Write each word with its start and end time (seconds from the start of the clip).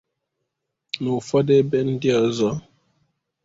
na 1.01 1.09
ụfọdụ 1.19 1.51
ebe 1.59 1.77
ndị 1.91 2.09
ọzọ. 2.23 2.49